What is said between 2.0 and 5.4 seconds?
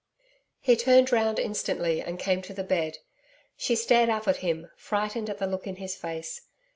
and came to the bed. She stared up at him, frightened at